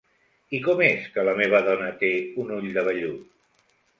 [0.59, 2.11] I com és que la meva dona té
[2.45, 3.71] un ull de vellut?